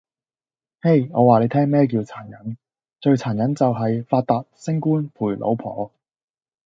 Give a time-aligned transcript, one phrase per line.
[0.81, 1.07] 嘿!
[1.13, 2.57] 我話你聽咩叫殘忍，
[2.99, 5.91] 最殘忍就喺“發達，升官，陪老婆”!